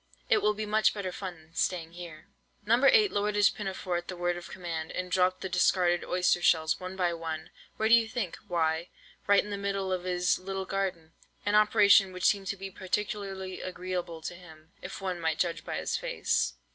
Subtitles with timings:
[0.31, 2.29] It will be much better fun than staying here."
[2.65, 2.83] No.
[2.83, 6.79] 8 lowered his pinafore at the word of command, and dropped the discarded oyster shells,
[6.79, 11.13] one by one—where do you think?—why—right into the middle of his little garden!
[11.45, 15.77] an operation which seemed to be particularly agreeable to him, if one might judge by
[15.77, 16.55] his face.